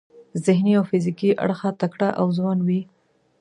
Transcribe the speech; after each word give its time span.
ذهني 0.45 0.73
او 0.79 0.83
فزیکي 0.89 1.29
اړخه 1.43 1.69
تکړه 1.81 2.09
او 2.19 2.27
ځوان 2.37 2.59
وي. 2.67 2.81